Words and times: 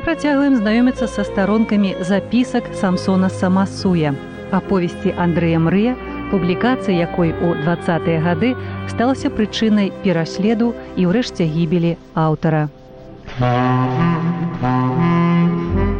мы 0.00 0.04
працягваем 0.04 0.56
знаёміцца 0.56 1.06
са 1.12 1.24
старонкамі 1.28 1.92
запісак 2.00 2.64
самсона 2.72 3.28
самасуя. 3.28 4.14
Аповесці 4.48 5.12
Андрэя 5.12 5.60
мрыя 5.60 5.92
публікацыя 6.32 6.96
якой 6.96 7.36
у 7.36 7.52
двадцатыя 7.60 8.22
гады 8.24 8.56
сталася 8.88 9.28
прычынай 9.28 9.92
пераследу 10.00 10.72
і 10.96 11.04
ўрэшце 11.04 11.44
гібелі 11.44 12.00
аўтара. 12.16 12.72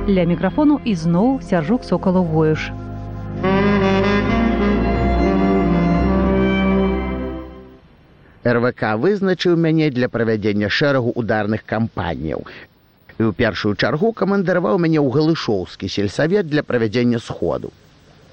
Ля 0.09 0.25
мікрафону 0.33 0.81
ізноў 0.81 1.45
сяржук 1.45 1.85
сокалу 1.85 2.25
воюш 2.25 2.73
РВК 8.49 8.97
вызначыў 8.97 9.61
мяне 9.61 9.93
для 9.93 10.09
правядзення 10.09 10.73
шэрагу 10.73 11.13
ударных 11.13 11.69
кампаніяў. 11.69 12.49
І 13.21 13.23
ў 13.29 13.37
першую 13.37 13.77
чаргу 13.77 14.15
камандараваў 14.17 14.79
мяне 14.81 14.97
ў 14.97 15.13
галышоўскі 15.13 15.89
сельсавет 15.93 16.49
для 16.49 16.63
правядзення 16.65 17.19
сходу. 17.21 17.69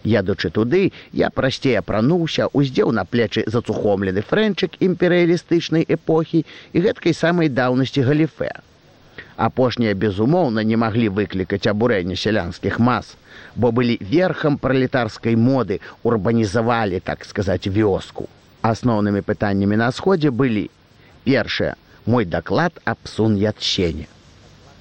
Ядучы 0.08 0.50
туды, 0.58 0.94
я 1.12 1.27
прасцей 1.40 1.76
апрануўся, 1.76 2.48
уздзеў 2.55 2.94
на 2.96 3.04
плечы 3.04 3.44
зацухомлены 3.52 4.23
фрэнчык 4.30 4.80
імперыялістычнай 4.88 5.84
эпохі 5.98 6.46
і 6.72 6.86
гэткай 6.88 7.18
самай 7.20 7.52
даўнасці 7.52 8.08
галіфе. 8.08 8.54
Апошнія, 9.36 9.91
безумоўна, 9.94 10.63
не 10.63 10.80
маглі 10.80 11.12
выклікаць 11.20 11.68
абурэння 11.68 12.16
сялянскіх 12.16 12.80
мас, 12.80 13.13
бо 13.60 13.76
былі 13.76 13.99
верхам 13.99 14.55
пралетарскай 14.55 15.35
моды, 15.35 15.84
урбанізавалі, 16.04 17.04
так 17.04 17.27
сказаць, 17.27 17.68
вёску. 17.68 18.32
Асноўнымі 18.63 19.20
пытаннямі 19.20 19.84
на 19.84 19.91
сходзе 19.91 20.32
былі: 20.32 20.70
першае 21.27 21.76
мой 22.05 22.24
даклад 22.24 22.80
аб 22.85 23.04
сун'ятсене. 23.04 24.08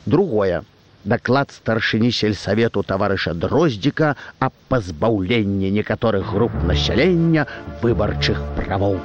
Другое 0.06 0.62
даклад 1.04 1.50
старшыні 1.54 2.10
сельсавету 2.10 2.82
таварыша 2.82 3.32
дроздзіка 3.34 4.14
аб 4.38 4.54
пазбаўленні 4.70 5.70
некаторых 5.70 6.30
груп 6.34 6.54
насялення 6.66 7.46
выбарчых 7.82 8.38
правоў. 8.58 8.98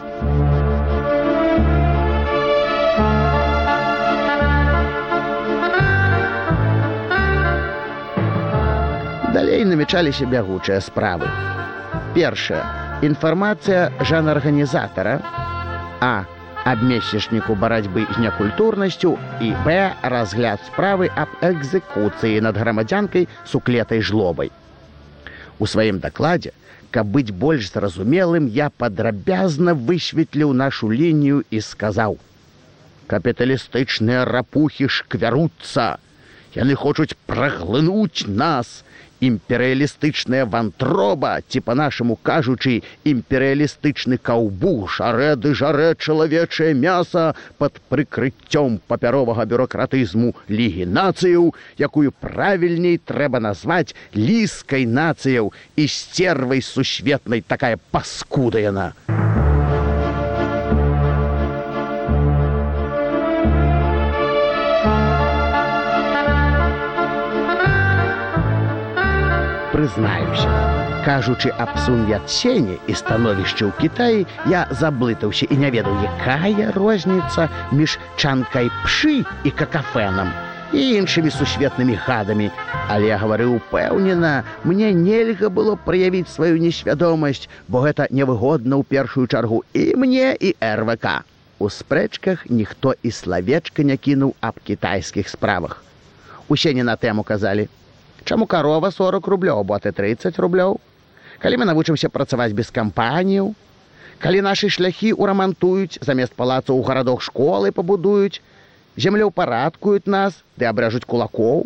Далей 9.33 9.65
намячаліся 9.65 10.25
бягучыя 10.25 10.81
справы. 10.81 11.29
Першае 12.13 12.61
інфармацыя 13.01 13.89
жанарганізатара 14.05 15.17
а 16.01 16.25
абмесечніку 16.63 17.55
барацьбы 17.55 18.05
з 18.13 18.17
някультурнасцю 18.21 19.17
і 19.41 19.51
б 19.65 19.93
разгляд 20.03 20.61
справы 20.67 21.09
аб 21.15 21.33
экзекуцыі 21.41 22.41
над 22.45 22.57
грамадзянкай 22.57 23.27
суклетай 23.45 24.01
жлобай 24.01 24.51
у 25.57 25.65
сваім 25.65 25.97
дакладзе 26.03 26.53
каб 26.91 27.09
быць 27.09 27.33
больш 27.33 27.71
зразумелым 27.73 28.45
я 28.45 28.69
падрабязна 28.69 29.73
высветліў 29.73 30.53
нашу 30.53 30.91
лінію 30.91 31.41
і 31.49 31.61
сказаў 31.65 32.19
капіталістычныя 33.09 34.25
рапухі 34.29 34.87
шквяруцца 34.87 35.97
яны 36.55 36.77
хочуць 36.77 37.17
праглынуць 37.25 38.27
нас 38.27 38.83
імперыялістычная 39.21 40.45
вантроба 40.49 41.33
ці 41.47 41.61
па-нашаму 41.67 42.17
кажучы 42.25 42.81
імперыялістычны 43.05 44.17
каўбу 44.17 44.89
шарэды 44.89 45.53
жарэ 45.61 45.93
чалавечае 46.01 46.73
мяса 46.73 47.35
под 47.61 47.77
прыкрыццём 47.93 48.81
папяровага 48.89 49.45
бюрократызму 49.45 50.33
лігі 50.49 50.89
нацыяў 50.89 51.53
якую 51.77 52.09
правільней 52.25 52.97
трэба 52.97 53.39
назваць 53.39 53.93
ліскай 54.17 54.89
нацыяў 54.89 55.53
і 55.77 55.87
сцервай 55.87 56.65
сусветнай 56.65 57.45
такая 57.45 57.77
паскуда 57.91 58.59
яна 58.65 58.91
прызнаюся. 69.81 70.47
Кажучы 71.05 71.49
аб 71.57 71.73
суньяцені 71.81 72.77
і 72.85 72.93
становішчы 72.93 73.65
ў 73.65 73.73
Кіаі, 73.81 74.29
я 74.45 74.69
заблытаўся 74.69 75.49
і 75.49 75.57
не 75.57 75.73
ведаў, 75.73 75.97
якая 76.05 76.69
розніца 76.77 77.49
між 77.73 77.97
чанкай 78.13 78.69
пшы 78.85 79.25
і 79.25 79.49
какафенам 79.49 80.29
і 80.71 81.01
іншымі 81.01 81.33
сусветнымі 81.33 81.97
хадамі. 82.05 82.51
Але 82.93 83.09
я 83.09 83.17
гаварыў 83.17 83.57
упэўнена, 83.57 84.45
мне 84.63 84.93
нельга 84.93 85.49
было 85.49 85.73
праявіць 85.73 86.29
сваю 86.29 86.61
несвядомасць, 86.61 87.49
бо 87.65 87.81
гэта 87.81 88.05
невыгодна 88.13 88.77
ў 88.77 88.85
першую 88.85 89.25
чаргу 89.25 89.65
і 89.73 89.97
мне 89.97 90.37
і 90.37 90.53
РВК. 90.61 91.25
У 91.57 91.73
спрэчках 91.73 92.45
ніхто 92.45 92.93
і 93.01 93.09
славечка 93.09 93.81
не 93.81 93.97
кінуў 93.97 94.37
аб 94.39 94.61
кітайскіх 94.61 95.25
справах. 95.25 95.81
Усе 96.47 96.77
не 96.77 96.85
на 96.85 96.93
тэму 96.93 97.25
казалі, 97.25 97.67
Чаму 98.23 98.45
карова 98.45 98.91
40 98.91 99.27
рублёў, 99.27 99.63
бо 99.63 99.79
ты 99.79 99.91
30 99.91 100.37
рублёў. 100.39 100.79
Калі 101.41 101.57
мы 101.57 101.65
навучымся 101.65 102.09
працаваць 102.09 102.53
без 102.53 102.69
кампаніяў, 102.69 103.55
калі 104.21 104.41
нашы 104.45 104.69
шляхі 104.69 105.13
ўрамантуюць, 105.17 105.97
замест 106.05 106.33
палацаў 106.37 106.77
у 106.77 106.83
гарадах 106.85 107.21
школы 107.25 107.71
пабудуюць, 107.73 108.41
землеўпарадкуюць 108.97 110.05
нас 110.05 110.37
ды 110.57 110.69
абражуць 110.69 111.05
кулакоў. 111.09 111.65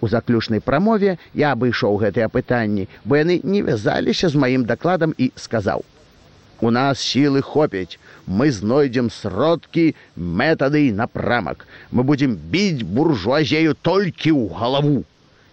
У 0.00 0.08
заключнай 0.08 0.60
прамове 0.60 1.18
я 1.34 1.52
абышоў 1.54 1.98
гэтыя 2.02 2.26
пытанні, 2.26 2.88
бо 3.04 3.18
яны 3.18 3.38
не 3.42 3.62
вязаліся 3.62 4.28
з 4.28 4.34
маім 4.34 4.66
дакладам 4.66 5.14
і 5.18 5.30
сказаў: 5.36 5.84
«У 6.60 6.70
нас 6.74 6.98
сілы 6.98 7.42
хопяць, 7.42 7.98
мы 8.26 8.50
знойдзем 8.50 9.10
сродкі 9.10 9.94
метады 10.16 10.90
напрамак. 10.90 11.66
Мы 11.92 12.02
будзем 12.02 12.34
біць 12.34 12.82
буржуазею 12.82 13.78
толькі 13.78 14.34
ў 14.34 14.50
галаву. 14.58 15.06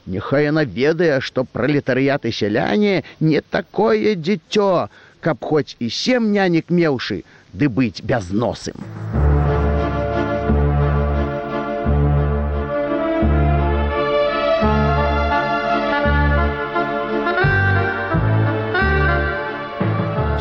Няхай 0.05 0.45
яна 0.45 0.61
ведае, 0.69 1.17
што 1.27 1.43
пралетарыяты 1.49 2.29
сяляне 2.29 3.01
не 3.19 3.41
такое 3.41 4.13
дзіцё, 4.13 4.88
каб 5.19 5.41
хоць 5.41 5.73
і 5.81 5.89
сем 5.89 6.27
нянек 6.33 6.69
меўшы, 6.69 7.23
ды 7.53 7.69
быць 7.77 8.05
бязносым. 8.05 8.77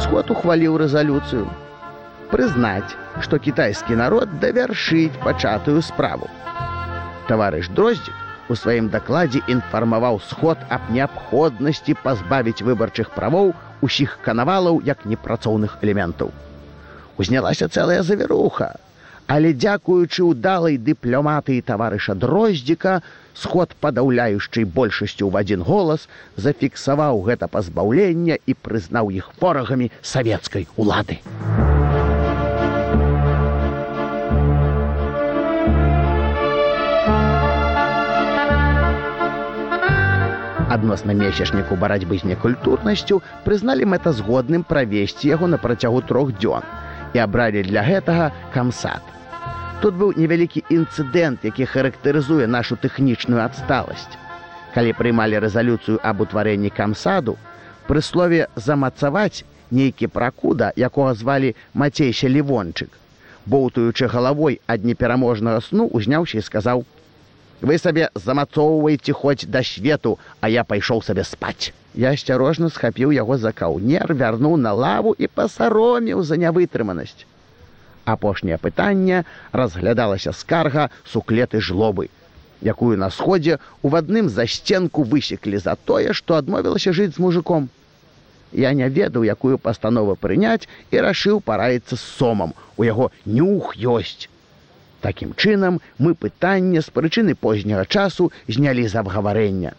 Сход 0.05 0.29
ухваліў 0.35 0.77
рэзалюцыю. 0.85 1.47
Прызнаць, 2.35 2.93
што 3.25 3.41
кітайскі 3.41 3.97
народ 3.97 4.37
давяршыць 4.45 5.17
пачатую 5.25 5.81
справу. 5.89 6.29
Таварыш 7.31 7.73
дроздзік 7.73 8.24
у 8.49 8.57
сваім 8.57 8.89
дакладзе 8.93 9.41
інфармаваў 9.49 10.21
сход 10.29 10.59
аб 10.69 10.89
неабходнасці 10.93 11.97
пазбавіць 12.05 12.63
выбарчых 12.63 13.11
правоў 13.17 13.53
усіх 13.81 14.19
канавалаў 14.25 14.81
як 14.85 15.05
непрацоўных 15.09 15.79
элементаў. 15.83 16.33
Узнялася 17.17 17.69
цэлая 17.69 18.03
завіруха, 18.03 18.75
але 19.27 19.53
дзякуючы 19.57 20.25
ўдалай 20.29 20.77
дыплёматыі 20.77 21.65
таварыша 21.65 22.15
дроздзіка, 22.15 23.01
сход 23.35 23.73
падаўляючай 23.81 24.65
большасцю 24.65 25.29
ў 25.29 25.41
адзін 25.41 25.65
голас 25.65 26.09
зафіксаваў 26.37 27.25
гэта 27.29 27.49
пазбаўлення 27.49 28.39
і 28.47 28.53
прызнаў 28.55 29.11
іх 29.11 29.33
ворагамі 29.41 29.91
савецкай 30.03 30.69
улады. 30.77 31.21
Адносна 40.85 41.15
месячніку 41.17 41.77
барацьбы 41.81 42.21
з 42.21 42.29
некультурнасцю 42.29 43.23
прызналі 43.45 43.89
мэтазгодным 43.89 44.69
правесці 44.69 45.33
яго 45.33 45.49
на 45.49 45.57
працягу 45.57 46.05
трох 46.05 46.37
дзён 46.37 46.61
і 47.17 47.19
абралі 47.25 47.65
для 47.65 47.81
гэтага 47.81 48.29
камсад. 48.53 49.01
Тут 49.81 49.97
быў 49.97 50.13
невялікі 50.13 50.61
інцыдэнт, 50.69 51.49
які 51.49 51.65
характарызуе 51.65 52.45
нашу 52.47 52.77
тэхнічную 52.77 53.41
адсталасць. 53.41 54.13
Калі 54.77 54.93
прымалі 54.93 55.41
рэзалюцыю 55.41 55.97
аб 56.05 56.21
утварэнні 56.21 56.69
камсаду, 56.69 57.41
пры 57.89 58.05
слове 58.05 58.49
замацаваць 58.57 59.45
нейкі 59.73 60.13
пракуда, 60.13 60.69
якога 60.77 61.17
звалі 61.17 61.57
мацейся 61.73 62.29
лівончык, 62.29 62.93
боўтаючы 63.49 64.05
галавой 64.05 64.61
ад 64.69 64.85
непераможнага 64.85 65.65
сну 65.65 65.89
узняўся 65.89 66.39
і 66.39 66.45
сказаў: 66.45 66.85
вы 67.61 67.79
сабе 67.79 68.09
замацоўваеце 68.15 69.13
хоць 69.13 69.47
да 69.47 69.63
свету, 69.63 70.19
а 70.41 70.49
я 70.49 70.65
пайшоў 70.65 71.03
сабе 71.03 71.25
спаць. 71.25 71.73
Я 71.95 72.11
асцярожна 72.17 72.71
схапіў 72.71 73.15
яго 73.15 73.39
за 73.39 73.53
каўнер, 73.53 74.15
вярнуў 74.15 74.57
на 74.57 74.73
лаву 74.73 75.15
і 75.19 75.29
пасароміў 75.29 76.23
за 76.23 76.37
нявытрыманасць. 76.37 77.27
Апошняе 78.05 78.59
пытанне 78.59 79.25
разглядалася 79.53 80.33
скарга 80.33 80.91
суклеты 81.05 81.61
жлобы. 81.61 82.11
якую 82.65 82.97
на 82.97 83.11
сходзе 83.11 83.59
у 83.83 83.95
адным 83.95 84.29
засценку 84.29 85.05
высеклі 85.05 85.59
за 85.61 85.77
тое, 85.77 86.13
што 86.13 86.37
адмовілася 86.41 86.93
жыць 86.93 87.15
з 87.15 87.19
мужиком. 87.21 87.69
Я 88.53 88.73
не 88.73 88.89
ведаў, 88.89 89.25
якую 89.25 89.59
пастанову 89.59 90.17
прыняць 90.17 90.69
і 90.91 91.03
рашыў 91.05 91.41
параіцца 91.41 91.97
з 91.97 92.01
сомам. 92.01 92.55
У 92.77 92.85
яго 92.85 93.11
нюх 93.27 93.77
ёсць. 93.77 94.29
Такім 95.05 95.33
чынам 95.37 95.75
мы 96.01 96.15
пытанне 96.17 96.81
з 96.81 96.89
прычыны 96.97 97.35
позняга 97.47 97.85
часу 97.85 98.31
знялі 98.49 98.85
з 98.89 98.97
абгаварэння. 99.01 99.73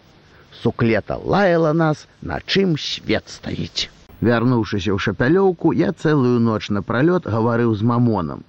Суклета 0.62 1.18
лаяла 1.18 1.72
нас, 1.74 2.04
на 2.22 2.38
чым 2.45 2.75
свет 2.77 3.25
стаіць. 3.36 3.89
Вярнуўшыся 4.22 4.94
ў 4.94 5.01
шапялёўку, 5.06 5.74
я 5.74 5.89
цэлую 5.94 6.38
ноч 6.50 6.69
напралёт 6.77 7.25
гаварыў 7.25 7.74
з 7.80 7.81
мамонам, 7.92 8.45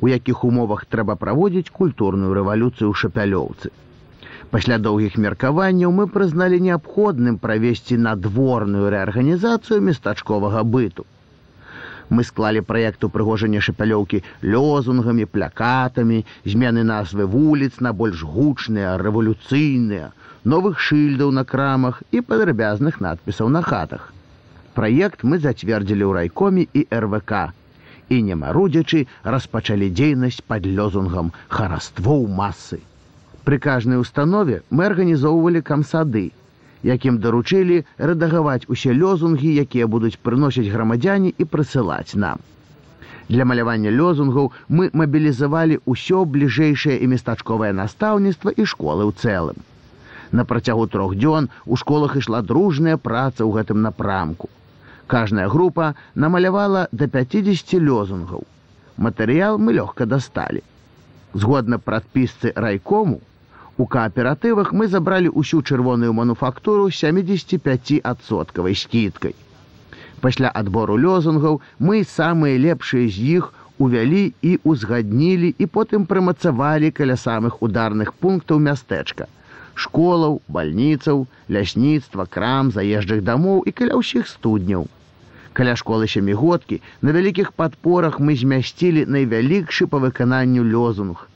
у 0.00 0.12
якіх 0.12 0.44
умовах 0.48 0.86
трэба 0.86 1.18
праводзіць 1.24 1.74
культурную 1.80 2.30
рэвалюцыю 2.38 2.88
ў 2.90 2.94
шапялёўцы. 3.02 3.74
Пасля 4.54 4.78
доўгіх 4.78 5.18
меркаванняў 5.18 5.90
мы 5.98 6.06
прызналі 6.06 6.62
неабходным 6.68 7.42
правесці 7.42 7.98
надворную 8.06 8.86
рэарганізацыю 8.94 9.82
местачковага 9.90 10.62
быту. 10.62 11.10
Мы 12.14 12.22
склалі 12.22 12.60
праект 12.62 13.04
упрыгожання 13.06 13.60
шапялёўкі 13.66 14.18
лёзунгамі, 14.54 15.24
плякатамі, 15.36 16.18
змены 16.46 16.84
назвы 16.90 17.26
вуліц 17.32 17.80
на 17.86 17.90
больш 17.90 18.22
гучныя, 18.34 18.92
рэвалюцыйныя, 19.02 20.12
новых 20.52 20.78
шыльдаў 20.78 21.32
на 21.38 21.42
крамах 21.52 21.98
і 22.14 22.22
падрабязных 22.28 23.00
надпісаў 23.06 23.50
на 23.56 23.62
хатах. 23.66 24.12
Праект 24.78 25.26
мы 25.26 25.42
зацвердзілі 25.42 26.06
ў 26.06 26.12
райкоме 26.20 26.68
і 26.70 26.86
РВК. 26.86 27.50
І 28.14 28.22
не 28.22 28.38
марудзячы 28.38 29.06
распачалі 29.34 29.90
дзейнасць 29.90 30.42
пад 30.46 30.70
лёзунгам 30.78 31.34
хараствоў 31.48 32.28
масы. 32.30 32.78
Пры 33.42 33.58
кажнай 33.58 33.98
установе 33.98 34.62
мы 34.70 34.86
арганізоўвалі 34.86 35.66
камсады, 35.66 36.30
якім 36.84 37.18
даручылі 37.24 37.82
рэдагаваць 37.98 38.68
усе 38.68 38.92
лёзунгі, 38.92 39.50
якія 39.64 39.86
будуць 39.88 40.18
прыносіць 40.20 40.68
грамадзяне 40.68 41.32
і 41.38 41.44
прысылаць 41.44 42.14
нам. 42.14 42.38
Для 43.28 43.44
малявання 43.48 43.90
лёзунгаў 43.90 44.50
мы 44.68 44.90
мабілізавалі 44.92 45.80
ўсё 45.88 46.24
бліжэйшае 46.28 46.98
і 47.00 47.08
местачковае 47.12 47.72
настаўніцтва 47.72 48.52
і 48.52 48.68
школы 48.68 49.08
ў 49.08 49.12
цэлым. 49.16 49.58
На 50.32 50.44
працягу 50.44 50.86
трох 50.92 51.16
дзён 51.16 51.48
у 51.64 51.76
школах 51.80 52.16
ішла 52.20 52.42
дружная 52.42 52.96
праца 53.00 53.48
ў 53.48 53.50
гэтым 53.56 53.80
напрамку. 53.80 54.52
Кажная 55.06 55.48
група 55.48 55.94
намалявала 56.14 56.88
да 56.92 57.08
50 57.08 57.80
лёзунгаў. 57.80 58.44
Матэрыял 58.96 59.58
мы 59.58 59.72
лёгка 59.72 60.06
дасталі. 60.06 60.60
Згодна 61.32 61.78
прадпісцы 61.78 62.52
райкому, 62.54 63.20
У 63.76 63.86
кааператывах 63.90 64.70
мы 64.72 64.86
забралі 64.86 65.30
ўсю 65.40 65.60
чырвоную 65.62 66.12
мануфактуру 66.14 66.86
75соткавай 66.94 68.74
скідкай. 68.78 69.34
Пасля 70.20 70.48
адбору 70.60 70.94
лёзунгаў 71.04 71.60
мы 71.88 72.04
самыя 72.10 72.60
лепшыя 72.66 73.08
з 73.10 73.26
іх 73.38 73.50
увялі 73.78 74.22
і 74.50 74.52
ўзгаднілі 74.62 75.50
і 75.58 75.66
потым 75.78 76.06
прымацавалі 76.12 76.92
каля 77.00 77.18
самых 77.24 77.58
ударных 77.66 78.14
пунктаў 78.14 78.62
мястэчка 78.68 79.26
школаў, 79.74 80.40
бальніцаў, 80.46 81.26
лясніцтва, 81.50 82.30
крам, 82.30 82.70
заезджых 82.70 83.26
дамоў 83.26 83.66
і 83.66 83.74
каля 83.74 83.98
ўсіх 83.98 84.30
студняў. 84.30 84.86
Каля 85.52 85.74
школы 85.74 86.06
сямігодкі 86.06 86.78
на 87.02 87.10
вялікіх 87.18 87.50
падпорах 87.58 88.22
мы 88.22 88.38
змясцілі 88.38 89.06
найвялікшы 89.18 89.90
па 89.90 89.98
выкананню 90.06 90.62
лёзунг 90.62 91.26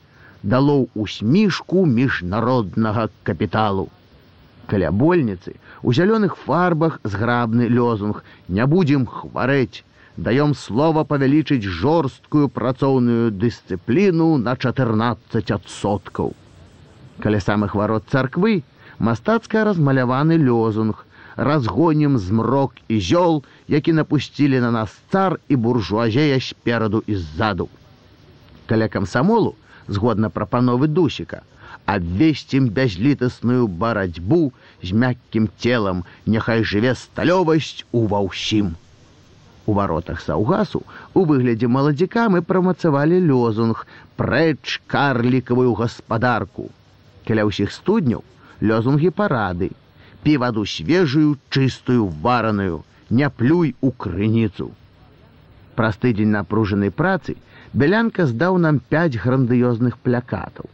дало 0.43 0.87
усмішку 0.95 1.85
міжнароднага 1.85 3.09
капіталу. 3.23 3.89
Каля 4.69 4.91
больніцы 4.91 5.57
у 5.81 5.93
зялёных 5.93 6.37
фарбах 6.37 6.99
зграбны 7.03 7.67
лёзунг 7.67 8.23
не 8.47 8.65
будзем 8.65 9.05
хварэць, 9.09 9.83
даём 10.17 10.53
слова 10.53 11.03
павялічыць 11.03 11.65
жорсткую 11.65 12.49
працоўную 12.49 13.31
дысцыпліну 13.31 14.37
на 14.37 14.53
14соткаў. 14.53 16.33
Каля 17.19 17.39
самых 17.39 17.75
варот 17.75 18.05
царквы 18.11 18.63
мастацка 18.99 19.63
размаляваны 19.63 20.37
лёзунг, 20.37 21.05
разгонім 21.35 22.17
змрок 22.17 22.75
і 22.87 22.99
зёл, 22.99 23.43
які 23.67 23.93
напусцілі 23.93 24.59
на 24.59 24.71
нас 24.71 24.93
цар 25.11 25.39
і 25.47 25.55
буржуазея 25.55 26.39
спераду 26.39 27.03
і 27.07 27.15
ззаду. 27.15 27.69
Каля 28.67 28.87
камсамолу 28.87 29.55
згодна 29.89 30.29
прапановы 30.29 30.87
дусіка, 30.87 31.41
абвесцім 31.85 32.69
бязлітасную 32.69 33.67
барацьбу 33.67 34.53
з 34.83 34.93
мяккім 34.93 35.49
целам, 35.57 36.05
няхай 36.25 36.63
жыве 36.63 36.93
сталёвасць 36.93 37.83
у 37.91 38.05
ва 38.05 38.21
ўсім. 38.29 38.75
У 39.65 39.73
варотах 39.73 40.21
саўгасу 40.21 40.81
у 41.13 41.25
выглядзе 41.29 41.67
маладзіка 41.67 42.29
мы 42.29 42.41
прамацавалі 42.41 43.17
лёзунг 43.25 43.85
прэч 44.21 44.81
карлікавую 44.87 45.73
гаспадарку. 45.81 46.69
Каля 47.27 47.45
ўсіх 47.49 47.73
студняў 47.73 48.23
лёзунгі 48.61 49.09
парады, 49.09 49.73
пі 50.23 50.37
ваду 50.37 50.65
свежую, 50.65 51.37
чыстую 51.49 52.09
вараную, 52.25 52.83
не 53.09 53.29
плюй 53.29 53.75
у 53.81 53.91
крыніцу. 53.91 54.71
Праз 55.75 55.97
тыдзень 56.01 56.33
напружанай 56.33 56.91
працы 56.91 57.37
Бялянка 57.73 58.25
здаў 58.25 58.57
нам 58.57 58.79
пяць 58.89 59.21
грандыёзных 59.21 59.97
плякатаў. 60.01 60.65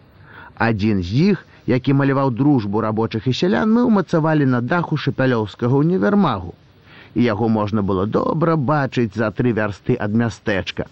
Адзін 0.55 1.01
з 1.03 1.31
іх, 1.31 1.45
які 1.67 1.93
маляваў 1.93 2.31
дружбу 2.31 2.79
рабочых 2.79 3.27
і 3.27 3.33
сялян, 3.33 3.67
мы 3.67 3.83
ўмацавалі 3.83 4.45
на 4.47 4.61
даху 4.61 4.95
шапялёўскага 4.95 5.75
універмагу. 5.75 6.53
І 7.15 7.23
яго 7.23 7.49
можна 7.49 7.83
было 7.83 8.05
добра 8.07 8.55
бачыць 8.55 9.11
за 9.15 9.31
тры 9.31 9.51
вярсты 9.51 9.97
ад 9.99 10.15
мястэчка. 10.15 10.87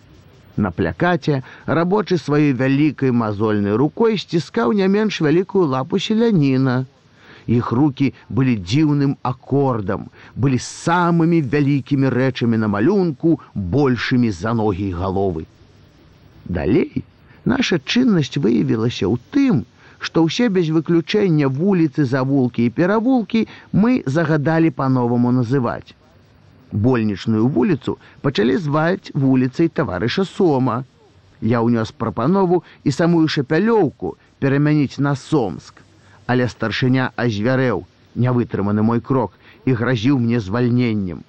На 0.57 0.71
плякаце 0.71 1.41
рабочы 1.65 2.19
сваёй 2.19 2.51
вялікай 2.51 3.11
мазольнай 3.11 3.79
рукой 3.79 4.19
сціскаў 4.19 4.75
не 4.75 4.87
менш 4.87 5.21
вялікую 5.21 5.65
лапу 5.71 5.99
селяніна. 5.99 6.83
Іх 7.47 7.71
руки 7.71 8.13
былі 8.29 8.59
дзіўным 8.59 9.15
акордам, 9.23 10.11
былі 10.35 10.59
самымі 10.59 11.41
вялікімі 11.41 12.11
рэчамі 12.11 12.59
на 12.59 12.67
малюнку, 12.67 13.39
большымі 13.55 14.31
за 14.31 14.53
ногі 14.53 14.91
галовы. 14.91 15.47
Далей 16.45 17.03
наша 17.45 17.79
чыннасць 17.79 18.37
выявілася 18.37 19.07
ў 19.07 19.15
тым, 19.31 19.63
што 20.03 20.23
ўсе 20.27 20.49
без 20.51 20.69
выключэння 20.75 21.47
вуліцы 21.47 22.05
завулкі 22.05 22.67
і 22.67 22.73
перавулкі 22.79 23.47
мы 23.71 24.03
загадалі 24.05 24.71
па-новаму 24.79 25.31
называць. 25.31 25.95
Больнічную 26.71 27.47
вуліцу 27.47 27.97
пачалі 28.21 28.57
зваць 28.57 29.11
вуліцай 29.13 29.69
таварыша 29.69 30.25
сома. 30.25 30.83
Я 31.39 31.63
ўнёс 31.63 31.91
прапанову 31.91 32.63
і 32.83 32.91
самую 32.91 33.27
шапялёўку 33.27 34.15
перамяніць 34.39 34.99
на 34.99 35.15
сомск, 35.15 35.79
але 36.27 36.47
старшыня 36.47 37.11
азвярэў, 37.15 37.83
нявытрыманы 38.15 38.83
мой 38.83 38.99
крок 38.99 39.39
і 39.65 39.75
гразіў 39.79 40.19
мне 40.19 40.39
звальненнем. 40.39 41.23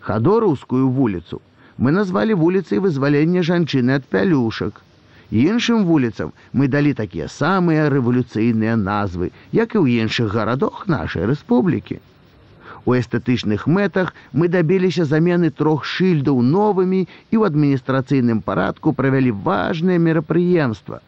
Хадораўскую 0.00 0.88
вуліцу 0.88 1.40
мы 1.80 1.92
назвалі 1.96 2.36
вуліцай 2.44 2.78
вызвалення 2.84 3.42
жанчыны 3.48 3.96
ад 3.98 4.04
пялюшак. 4.14 4.80
Іншым 5.30 5.84
вуліцам 5.88 6.32
мы 6.52 6.68
далі 6.68 6.92
такія 6.98 7.26
самыя 7.32 7.88
рэвалюцыйныя 7.94 8.76
назвы, 8.76 9.32
як 9.56 9.74
і 9.74 9.80
ў 9.80 10.04
іншых 10.04 10.34
гарадах 10.36 10.84
нашай 10.94 11.24
рэспублікі. 11.30 12.00
У 12.84 12.96
эстэтычных 12.96 13.66
мэтах 13.66 14.12
мы 14.32 14.48
дабіліся 14.48 15.04
замены 15.08 15.50
трох 15.50 15.84
шыльдаў 15.84 16.40
новымі 16.44 17.00
і 17.04 17.34
ў 17.36 17.42
адміністрацыйным 17.48 18.40
парадку 18.44 18.92
правялі 19.00 19.32
важныя 19.48 20.02
мерапрыемства. 20.08 21.00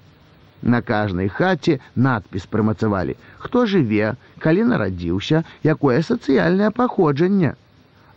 На 0.62 0.80
кажнай 0.80 1.28
хаце 1.28 1.80
надпіс 1.96 2.46
прымацавалі, 2.46 3.16
хто 3.44 3.66
жыве, 3.66 4.14
калі 4.38 4.68
нарадзіўся, 4.72 5.42
якое 5.74 5.98
сацыяльнае 6.06 6.70
паходжанне. 6.70 7.56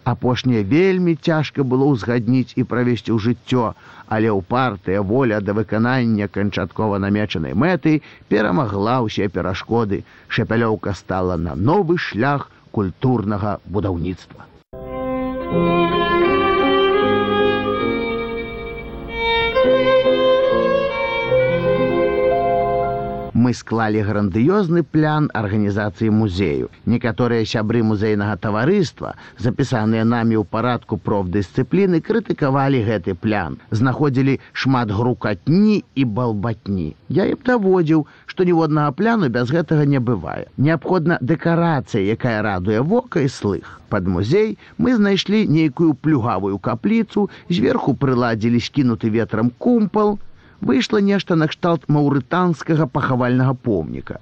Апошняе 0.05 0.61
вельмі 0.71 1.13
цяжка 1.17 1.63
было 1.65 1.85
ўзгадніць 1.89 2.53
і 2.61 2.63
правесці 2.71 3.09
ў 3.09 3.17
жыццё, 3.25 3.73
але 4.05 4.29
ўпартая 4.37 5.01
воля 5.01 5.41
да 5.41 5.57
выканання 5.57 6.29
канчаткова 6.29 7.01
намечанай 7.01 7.57
мэты 7.57 7.93
перамагла 8.29 9.01
ўсе 9.01 9.29
перашкоды. 9.33 10.03
Шапялёўка 10.29 10.93
стала 10.93 11.41
на 11.41 11.57
новы 11.57 11.97
шлях 11.97 12.51
культурнага 12.69 13.57
будаўніцтва. 13.65 14.45
Мы 23.45 23.53
склалі 23.53 24.01
грандыёзны 24.01 24.81
план 24.81 25.29
арганізацыі 25.39 26.09
музею. 26.09 26.69
Некаторыя 26.89 27.45
сябры 27.45 27.83
музейнага 27.85 28.37
таварыства, 28.41 29.13
запісаныя 29.37 30.01
намі 30.01 30.41
ў 30.41 30.49
парадку 30.49 30.97
профдысцыпліны, 30.97 32.01
крытыкавалі 32.01 32.81
гэты 32.89 33.13
план, 33.13 33.59
знаходзілі 33.69 34.39
шмат 34.49 34.89
грукатні 34.89 35.77
і 35.93 36.03
балбатні. 36.17 36.89
Я 37.13 37.29
ім 37.29 37.45
даводзіў, 37.45 38.07
што 38.25 38.49
ніводнага 38.49 38.97
пляну 38.97 39.29
без 39.29 39.53
гэтага 39.53 39.85
не 39.85 40.01
бывае. 40.01 40.49
Неабходна 40.57 41.21
дэкарацыя, 41.21 42.01
якая 42.01 42.41
радуе 42.41 42.81
вока 42.81 43.21
і 43.21 43.29
слых. 43.29 43.77
Пад 43.93 44.09
музей 44.09 44.57
мы 44.81 44.97
знайшлі 44.97 45.45
нейкую 45.45 45.93
плюгавую 45.93 46.57
капліцу, 46.57 47.29
зверху 47.49 47.93
прыладзілі 47.93 48.57
скінуты 48.57 49.13
ветрам 49.13 49.53
кумпал, 49.61 50.17
выйшла 50.65 50.99
нешта 51.11 51.37
накшталт 51.39 51.85
маўрытанскага 51.87 52.89
пахавальнага 52.97 53.53
помніка. 53.53 54.19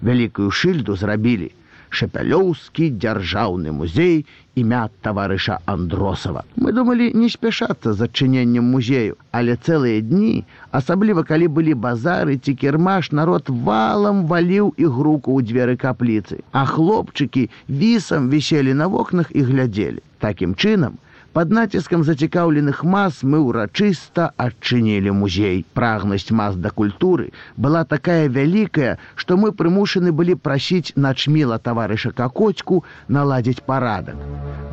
Вялікую 0.00 0.50
шыльду 0.50 0.96
зрабілі 0.96 1.50
шапялёўскі 1.92 2.88
дзяржаўны 2.96 3.72
музей 3.76 4.24
імя 4.56 4.88
таварыша 5.04 5.58
Андросава. 5.66 6.44
Мы 6.56 6.72
думалі 6.72 7.12
не 7.12 7.28
спяшацца 7.32 7.92
з 7.92 8.08
адчыненнем 8.08 8.64
музею, 8.74 9.16
але 9.30 9.56
цэлыя 9.56 10.00
дні, 10.00 10.44
асабліва 10.72 11.24
калі 11.28 11.48
былі 11.58 11.76
базары 11.86 12.36
ці 12.36 12.56
кірмаш 12.64 13.12
народ 13.12 13.52
валам 13.68 14.24
валіў 14.32 14.72
і 14.76 14.88
груку 14.96 15.36
ў 15.36 15.44
дзверы 15.48 15.76
капліцы, 15.76 16.40
а 16.52 16.64
хлопчыкі 16.64 17.48
вісам 17.68 18.32
віселі 18.32 18.74
на 18.74 18.88
вокнах 18.88 19.32
і 19.36 19.44
глядзелі. 19.52 20.00
Такім 20.18 20.56
чынам, 20.56 20.96
Пад 21.32 21.52
націскам 21.56 22.02
зацікаўленых 22.04 22.82
мас 22.84 23.22
мы 23.24 23.38
ўрачыста 23.40 24.24
адчынілі 24.36 25.14
музей. 25.16 25.64
Прагнасць 25.78 26.28
мас 26.28 26.58
да 26.60 26.68
культуры 26.68 27.32
была 27.56 27.84
такая 27.88 28.28
вялікая, 28.28 28.98
што 29.16 29.40
мы 29.40 29.52
прымушаны 29.56 30.12
былі 30.12 30.36
прасіць 30.36 30.92
начміла 30.92 31.56
таварыша 31.56 32.12
какоцьку 32.12 32.84
наладзіць 33.08 33.64
парадак. 33.64 34.20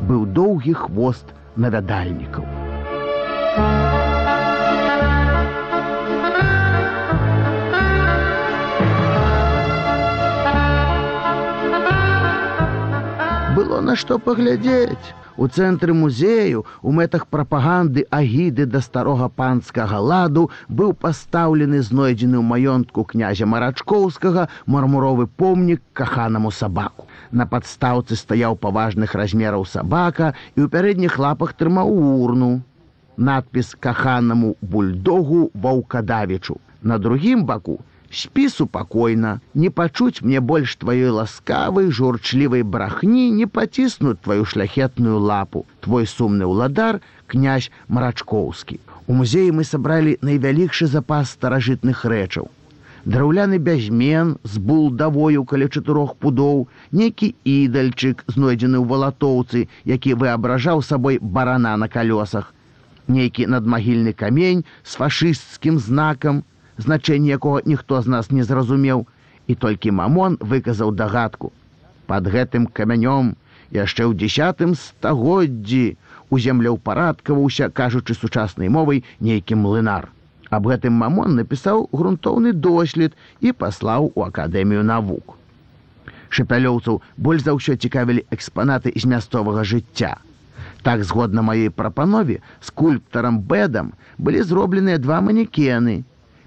Быў 0.04 0.26
доўгі 0.40 0.76
хвост 0.84 1.32
навядальнікаў. 1.56 2.44
Было 13.80 13.86
на 13.88 13.96
што 13.96 14.18
паглядзець. 14.20 15.14
У 15.40 15.46
цэнтры 15.48 15.94
музею 15.96 16.64
у 16.82 16.92
мэтах 16.96 17.22
прапаганды 17.34 18.04
агіды 18.18 18.66
да 18.72 18.82
старога 18.84 19.28
панскага 19.40 20.00
ладу 20.10 20.42
быў 20.80 20.92
пастаўлены 21.04 21.80
знойдзены 21.86 22.36
ў 22.36 22.44
маёнтку 22.50 23.06
князя 23.12 23.48
марачкоўскага 23.48 24.44
мармуровы 24.66 25.24
помнік 25.42 25.80
каханаму 25.96 26.52
сабаку. 26.52 27.08
На 27.32 27.48
падстаўцы 27.48 28.20
стаяў 28.20 28.60
паважных 28.60 29.16
размераў 29.16 29.64
сабака 29.64 30.34
і 30.56 30.60
ў 30.60 30.68
пярэдніх 30.76 31.16
лапах 31.16 31.56
трымаў 31.56 31.88
урну. 32.20 32.52
Надпіс 33.16 33.72
каханаму 33.80 34.56
бульдогу 34.60 35.48
ваўкадавічу. 35.56 36.60
На 36.82 37.00
другім 37.00 37.48
баку 37.48 37.80
спі 38.10 38.48
супакойна 38.48 39.40
не 39.54 39.70
пачуць 39.70 40.22
мне 40.22 40.40
больш 40.40 40.76
тваёй 40.82 41.10
ласкавай 41.14 41.90
журчлівай 41.90 42.62
брахні 42.62 43.30
не 43.30 43.46
паціснуць 43.46 44.18
твою 44.22 44.44
шляхетную 44.44 45.18
лапу. 45.18 45.66
Твой 45.80 46.06
сумны 46.06 46.44
ўладар 46.44 47.00
князь 47.26 47.70
марачкоўскі 47.88 48.80
у 49.06 49.14
музеі 49.18 49.50
мы 49.58 49.64
сабралі 49.66 50.18
найвялікшы 50.26 50.86
запас 50.90 51.30
старажытных 51.36 52.02
рэчаў 52.12 52.50
драўляны 53.04 53.58
бязмен 53.58 54.36
з 54.44 54.60
булдавою 54.70 55.44
каля 55.52 55.66
чатырох 55.70 56.12
пудоў 56.22 56.68
некі 57.00 57.30
ідальчык 57.54 58.22
знойдзены 58.34 58.78
ў 58.78 58.86
валатоўцы 58.92 59.66
які 59.92 60.14
выабражаў 60.22 60.82
сабой 60.90 61.18
барана 61.38 61.76
на 61.80 61.88
калёсах 61.88 62.52
нейкі 63.08 63.46
надмагільны 63.54 64.12
камень 64.12 64.64
з 64.84 65.00
фашысцкім 65.00 65.82
знакам 65.88 66.44
значэнне 66.80 67.36
якога 67.36 67.62
ніхто 67.64 68.00
з 68.02 68.12
нас 68.14 68.30
не 68.30 68.44
зразумеў 68.44 69.06
і 69.46 69.54
толькі 69.54 69.96
мамон 70.00 70.38
выказаў 70.40 70.94
дагадку. 70.94 71.52
Под 72.06 72.26
гэтым 72.26 72.66
камянём 72.66 73.34
яшчэ 73.70 74.06
ў 74.06 74.14
десятым 74.18 74.74
стагоддзі 74.74 75.96
у 76.30 76.38
земляў 76.38 76.78
парадкаваўся 76.78 77.70
кажучы 77.70 78.14
сучаснай 78.14 78.68
мовай 78.68 79.04
нейкі 79.20 79.58
млынар. 79.58 80.08
Аб 80.50 80.66
гэтым 80.66 80.96
мамон 80.98 81.36
напісаў 81.38 81.86
грунтоўны 81.92 82.52
дослед 82.52 83.14
і 83.40 83.52
паслаў 83.52 84.10
у 84.14 84.26
акадэмію 84.26 84.82
навук. 84.82 85.36
Шапялёўцаў 86.30 87.02
больш 87.16 87.46
за 87.46 87.54
ўсё 87.54 87.74
цікавілі 87.74 88.26
экспанаты 88.34 88.94
з 88.94 89.06
мясцовага 89.06 89.62
жыцця. 89.62 90.18
Так 90.82 91.04
згодна 91.04 91.42
маёй 91.42 91.70
прапанове 91.70 92.40
скульптарам 92.66 93.42
бэдам 93.50 93.92
былі 94.18 94.42
зробленыя 94.42 94.98
два 94.98 95.20
манекены 95.20 96.02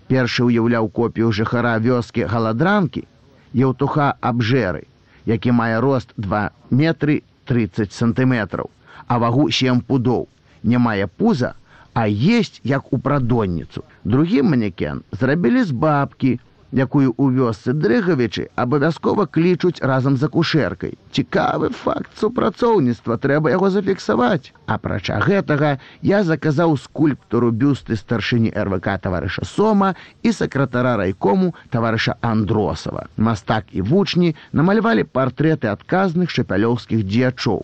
першы 0.07 0.47
ўяўляў 0.49 0.89
копію 0.89 1.31
жыхара 1.31 1.77
вёскі 1.79 2.27
галадранкі 2.29 3.07
еўтуха 3.53 4.13
абжэры 4.21 4.87
які 5.25 5.51
мае 5.51 5.79
рост 5.79 6.13
2 6.17 6.49
метры 6.69 7.21
30 7.45 7.91
сантыметраў 7.91 8.69
а 9.07 9.19
вагу 9.19 9.49
сем 9.51 9.81
пудоў. 9.81 10.27
Не 10.63 10.77
мае 10.77 11.07
пуза 11.07 11.55
а 11.93 12.07
есть 12.07 12.59
як 12.63 12.93
у 12.93 12.97
прадонніцу. 12.97 13.83
Другі 14.03 14.41
манекен 14.41 15.03
зрабілі 15.11 15.63
з 15.63 15.71
бабкі 15.71 16.39
якую 16.73 17.13
ў 17.13 17.25
вёсцы 17.37 17.73
дрыгавічы 17.77 18.49
абавязкова 18.57 19.29
клічуць 19.29 19.81
разам 19.85 20.17
з 20.17 20.25
акушэркай. 20.25 20.97
Цікавы 21.13 21.69
факт 21.69 22.09
супрацоўніцтва 22.17 23.17
трэба 23.21 23.53
яго 23.53 23.69
зафіксаваць. 23.69 24.51
Апрача 24.65 25.21
гэтага 25.21 25.77
я 26.01 26.23
заказаў 26.25 26.75
скульптуру 26.81 27.53
бюсты 27.53 27.95
старшыні 27.95 28.49
РВК 28.49 28.97
таварыша 29.05 29.45
Сома 29.45 29.93
і 30.23 30.33
сакратара 30.33 30.97
райкому 30.97 31.53
таварыша 31.69 32.17
Андросава. 32.21 33.05
Мастак 33.17 33.69
і 33.71 33.85
вучні 33.85 34.35
намалявалі 34.51 35.05
партрэты 35.05 35.69
адказных 35.69 36.33
шапялёўскіх 36.33 37.05
дзеячоў. 37.05 37.61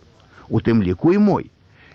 У 0.49 0.57
тым 0.61 0.85
ліку 0.85 1.13
і 1.13 1.17
мой. 1.17 1.49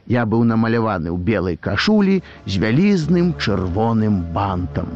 Я 0.07 0.27
быў 0.27 0.45
намаляваны 0.45 1.15
ў 1.15 1.19
белай 1.19 1.57
кашулі 1.57 2.21
з 2.45 2.59
вялізным 2.59 3.39
чырвоным 3.39 4.21
бантам. 4.35 4.91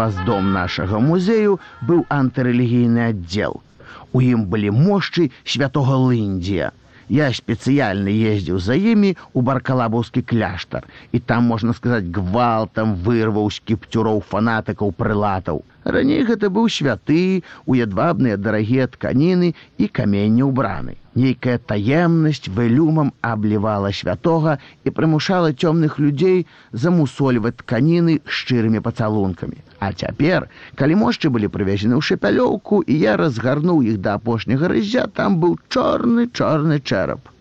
Гваздом 0.00 0.46
нашага 0.56 0.98
музею 1.04 1.56
быў 1.84 1.98
антырэлігійны 2.14 3.02
аддзел. 3.12 3.58
У 4.16 4.22
ім 4.24 4.46
былі 4.48 4.70
мошчы 4.72 5.26
святого 5.44 5.98
Ліндія. 6.08 6.70
Я 7.12 7.26
спецыяльна 7.36 8.08
ездзіў 8.08 8.62
за 8.64 8.78
імі 8.80 9.10
ў 9.12 9.44
баркалабаўскі 9.44 10.24
кляштар, 10.24 10.88
і 11.12 11.20
там 11.20 11.52
можна 11.52 11.76
сказаць 11.76 12.08
гвалтам 12.16 12.96
вырваў 13.04 13.52
з 13.52 13.60
кіпцюроў 13.68 14.24
фанатыкаў 14.32 14.96
прылатаў. 14.96 15.60
Раней 15.84 16.24
гэта 16.24 16.48
быў 16.48 16.72
святы, 16.72 17.44
уядвабныя 17.68 18.40
дарагія 18.40 18.88
тканіны 18.96 19.52
і 19.76 19.92
каменні 20.00 20.48
ўбраны. 20.48 20.96
Нейкая 21.12 21.60
таемнасць 21.60 22.48
вэлюмам 22.48 23.12
аблівала 23.20 23.92
святога 23.92 24.56
і 24.80 24.96
прымушала 24.96 25.52
цёмных 25.52 26.00
людзей 26.00 26.46
замусольваць 26.72 27.58
тканіны 27.60 28.22
шчырымі 28.24 28.80
пацалункамі. 28.80 29.60
А 29.80 29.90
цяпер, 29.92 30.46
калі 30.76 31.00
мошчы 31.02 31.32
былі 31.34 31.48
прывязены 31.48 31.96
ў 31.96 32.04
шапялёўку 32.04 32.82
і 32.84 32.98
я 33.00 33.16
разгарнуў 33.20 33.82
іх 33.92 33.98
да 34.04 34.14
апошняга 34.20 34.68
рыззя, 34.72 35.08
там 35.08 35.40
быў 35.40 35.56
чорны 35.72 36.28
чорны 36.28 36.78
чэрап. 36.84 37.32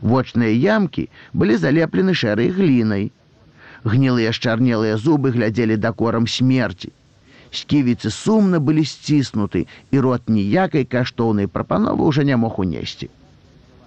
Вочныя 0.00 0.52
ямкі 0.52 1.08
былі 1.32 1.56
залеплены 1.56 2.14
шэрай 2.14 2.52
глінай. 2.60 3.10
Гнілыя 3.84 4.32
шчарнелыя 4.36 5.00
зубы 5.00 5.32
глядзелі 5.36 5.80
дакорам 5.88 6.28
смерці 6.28 6.92
сківіцы 7.50 8.10
сумна 8.14 8.60
былі 8.60 8.84
сціснуты 8.86 9.66
і 9.90 10.00
рот 10.06 10.30
ніякай 10.30 10.86
каштоўнай 10.86 11.50
прапановы 11.50 12.06
ўжо 12.06 12.22
не 12.22 12.36
мог 12.36 12.58
унесці. 12.62 13.10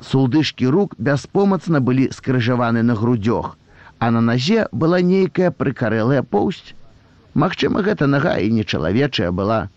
Сулдышкі 0.04 0.68
рук 0.68 0.96
бяспомацна 1.00 1.80
былі 1.80 2.10
скрыжаваны 2.12 2.84
на 2.84 2.96
грудзёг, 3.00 3.56
а 4.00 4.12
на 4.12 4.22
назе 4.22 4.68
была 4.72 5.00
нейкая 5.02 5.52
прыкарэлая 5.52 6.24
поўсць. 6.24 6.76
Магчыма, 7.34 7.82
гэта 7.82 8.06
нага 8.08 8.38
і 8.38 8.50
не 8.54 8.64
чалавечая 8.64 9.32
была. 9.32 9.68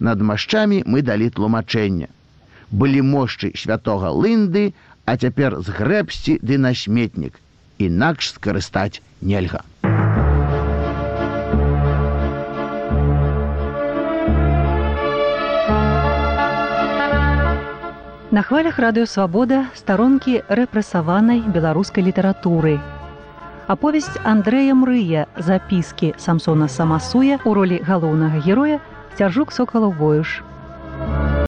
Над 0.00 0.22
машчамі 0.22 0.82
мы 0.86 1.02
далі 1.02 1.30
тлумачэння. 1.30 2.10
Былі 2.70 3.02
мошчы 3.02 3.52
святога 3.54 4.10
лынды, 4.10 4.74
а 5.06 5.16
цяпер 5.16 5.62
з 5.62 5.70
грэбсці 5.78 6.38
ды 6.42 6.58
на 6.58 6.74
сметнік, 6.74 7.38
інакш 7.78 8.34
скарыстаць 8.34 9.00
нельга. 9.22 9.62
На 18.30 18.42
хвалях 18.42 18.76
радыёвабода 18.78 19.64
старонкі 19.74 20.42
рэпрэсаванай 20.50 21.40
беларускай 21.46 22.04
літаратуры. 22.04 22.78
Аповесць 23.68 24.16
Андрэя 24.24 24.72
Мрыя 24.72 25.26
запіскі 25.36 26.14
Самсона 26.16 26.68
Самасуя 26.72 27.36
у 27.44 27.52
ролі 27.52 27.76
галоўнага 27.84 28.40
героя 28.40 28.80
цяжук 29.18 29.52
сокалаў 29.52 29.92
воюш. 29.92 30.40